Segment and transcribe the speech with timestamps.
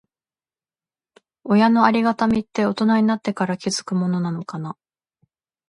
[1.43, 4.75] 親のありがたみって、大人になってから気づくものなのかな。